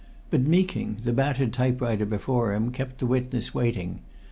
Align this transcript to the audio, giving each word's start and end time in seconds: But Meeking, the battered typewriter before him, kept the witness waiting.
But 0.31 0.41
Meeking, 0.41 0.97
the 1.03 1.13
battered 1.13 1.53
typewriter 1.53 2.07
before 2.07 2.53
him, 2.53 2.71
kept 2.71 2.97
the 2.97 3.05
witness 3.05 3.53
waiting. 3.53 3.99